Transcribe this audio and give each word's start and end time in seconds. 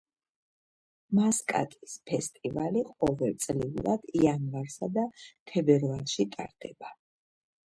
მასკატის 1.17 1.93
ფესტივალი 2.11 2.83
ყოველწლიურად 2.89 4.09
იანვარსა 4.23 4.91
და 4.97 5.05
თებერვალში 5.53 6.27
ტარდება. 6.35 6.95